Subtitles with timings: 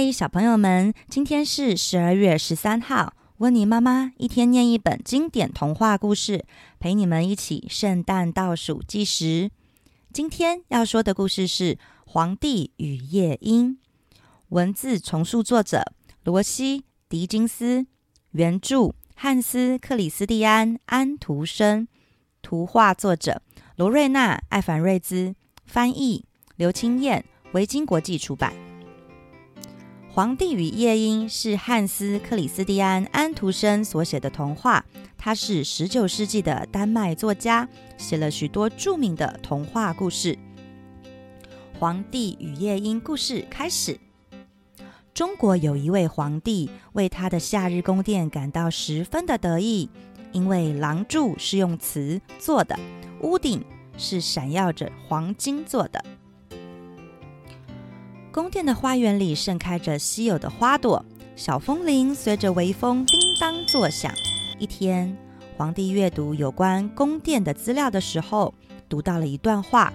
[0.00, 3.14] 嗨，小朋友们，今天是十二月十三号。
[3.38, 6.44] 温妮妈妈一天念一本经典童话故事，
[6.78, 9.50] 陪你们一起圣诞倒数计时。
[10.12, 11.74] 今天要说的故事是
[12.06, 13.72] 《皇帝与夜莺》，
[14.50, 15.92] 文字重述作者
[16.22, 16.78] 罗西·
[17.08, 17.84] 狄金斯，
[18.30, 21.88] 原著汉斯·克里斯蒂安·安徒生，
[22.40, 23.42] 图画作者
[23.74, 25.34] 罗瑞娜·艾凡瑞兹，
[25.66, 26.24] 翻译
[26.54, 28.52] 刘清燕，维京国际出版。
[30.18, 34.84] 《皇帝与夜莺》是汉斯·克里斯蒂安·安徒生所写的童话。
[35.16, 40.34] 他是十九世纪的丹麦作家，写了许多著名的童话故事。
[41.78, 43.96] 《皇帝与夜莺》故事开始。
[45.14, 49.88] 中国有一位皇帝，为他的夏日宫殿感到十分的得意，
[50.32, 52.76] 因为廊柱是用瓷做的，
[53.20, 53.64] 屋顶
[53.96, 56.04] 是闪耀着黄金做的。
[58.38, 64.12] 宫殿的花园里盛开着稀有的花朵，小风铃随着微风叮当作响。
[64.60, 65.18] 一天，
[65.56, 68.54] 皇帝阅读有关宫殿的资料的时候，
[68.88, 69.92] 读到了一段话：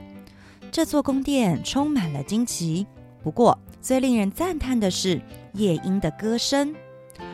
[0.74, 2.86] 这座宫殿充满了惊奇，
[3.24, 5.22] 不过最令人赞叹的是
[5.54, 6.76] 夜莺的歌声。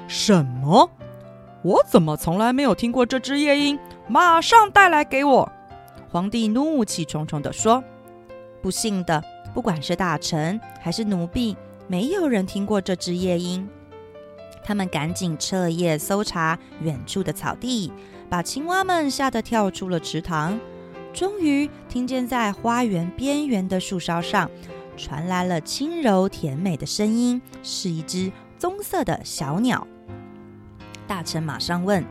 [0.08, 0.92] 什么？
[1.64, 3.80] 我怎么从来没有听过这只夜莺？
[4.08, 5.52] 马上带来给我！
[6.12, 7.84] 皇帝怒气冲冲地说
[8.62, 13.68] ：“不幸的。”不管是大臣还是奴婢，没有人听过这只夜莺。
[14.64, 17.92] 他们赶紧彻夜搜查远处的草地，
[18.30, 20.60] 把青蛙们吓得跳出了池塘。
[21.12, 24.50] 终于听见在花园边缘的树梢上
[24.96, 29.88] 传来了轻柔甜美的声音，是一只棕色的小鸟。
[31.08, 32.06] 大臣马上问：“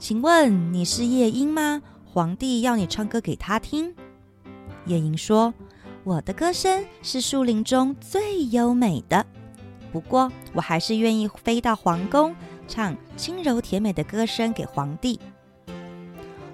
[0.00, 1.80] 请问你是夜莺吗？
[2.04, 3.94] 皇帝要你唱歌给他听。”
[4.86, 5.54] 夜莺说。
[6.04, 9.26] 我的歌声是树林中最优美的，
[9.92, 12.34] 不过我还是愿意飞到皇宫，
[12.66, 15.20] 唱轻柔甜美的歌声给皇帝。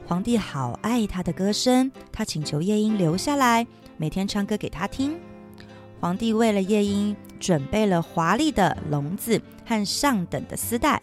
[0.06, 5.18] 皇帝好爱他的歌声，他请求夜莺留下来，每天唱歌给他听。
[6.00, 11.00] 皇帝为了夜莺准备了华丽的笼子和上等的丝带，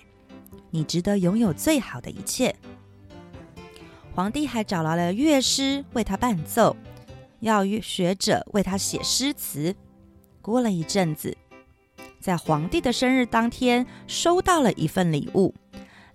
[0.70, 2.54] 你值得拥有最好的一切。
[4.14, 6.76] 皇帝还找来了乐师为他伴奏。
[7.42, 9.76] 要学者为他写诗词。
[10.42, 11.38] 过了一阵子，
[12.20, 15.54] 在皇帝的生日当天，收到了一份礼物，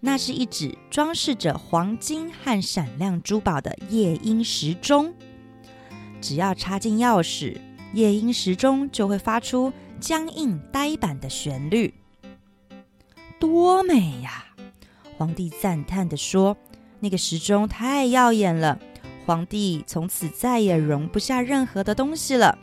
[0.01, 5.15] 那是一只装饰着黄金和闪亮珠宝的夜莺时钟。
[6.21, 7.57] 只要插进钥匙，
[7.93, 11.95] 夜莺时钟就会发出僵硬呆板的旋律。
[13.39, 14.47] 多美呀！
[15.17, 16.57] 皇帝赞叹地说
[17.01, 18.79] ：“那个时钟太耀眼了。”
[19.27, 22.57] 皇帝从此再也容不下任何的东西了。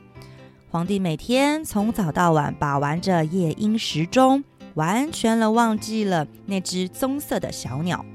[0.72, 4.42] 皇帝每天从早到晚把玩着夜莺时钟，
[4.76, 8.06] 完全了忘记了那只棕色的小鸟。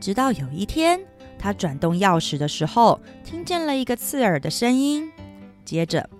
[0.00, 1.00] 直到有一天，
[1.38, 5.08] 他转动钥匙的时候，听见了一个刺耳的声音，
[5.64, 6.10] 接着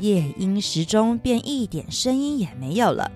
[0.00, 3.08] 夜莺时钟便一点声音也没有了。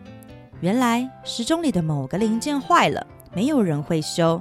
[0.60, 4.40] 原来时钟里的某个零件坏了，没有人会修。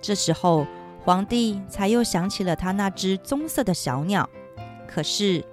[0.00, 0.66] 这时候。
[1.04, 4.28] 皇帝才又想起了他那只棕色的小鸟，
[4.88, 5.44] 可是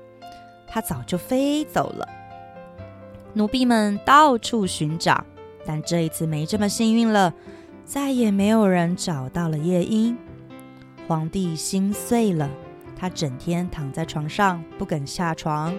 [0.65, 2.07] 它早就飞走了。
[3.33, 5.25] 奴婢们到处寻找，
[5.65, 7.33] 但这一次没这么幸运了，
[7.83, 10.17] 再也没有人找到了夜莺。
[11.05, 12.49] 皇帝心碎了，
[12.95, 15.75] 他整天躺在床上不肯下床。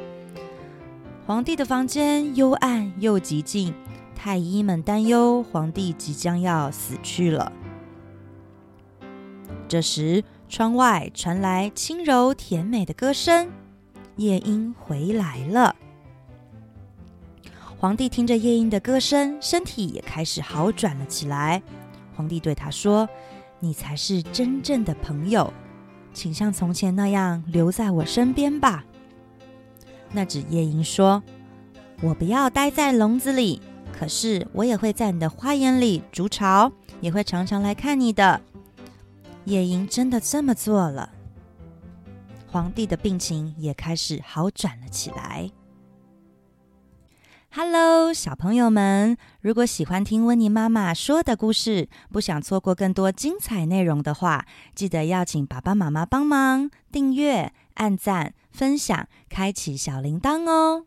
[1.27, 3.72] 皇帝的房间幽暗又寂静，
[4.15, 7.50] 太医们担忧皇帝即将要死去了。
[9.72, 13.50] 这时，窗外传来轻柔甜美的歌声，
[14.16, 15.75] 夜莺回来了。
[17.78, 21.62] 皇帝听着夜莺的歌声，身体也开始好转了起来。
[22.15, 23.09] 皇帝对他说
[23.60, 25.50] ：“你才是真正的朋友，
[26.13, 28.84] 请像从前那样留在我身边吧。”
[30.13, 31.22] 那只夜莺说
[32.04, 33.63] ：“我不要待在笼子里，
[33.98, 36.71] 可是我也会在你的花园里筑巢，
[37.01, 38.39] 也会常常来看你的。”
[39.44, 41.10] 夜莺真的这么做了，
[42.50, 45.50] 皇帝的病情也开始好转了起来。
[47.54, 60.86] Hello，小朋友们，如果喜欢听温妮妈妈说的故事，不想错过更多精彩内容的话，记得要请爸爸妈妈帮忙订阅、按赞、分享、开启小铃铛哦。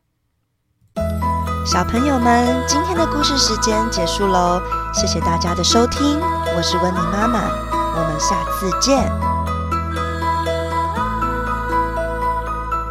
[1.68, 4.60] 小朋友们，今天的故事时间结束喽，
[4.94, 6.20] 谢谢大家的收听，
[6.56, 7.75] 我是温妮妈妈。
[7.98, 9.35] 我们下次见。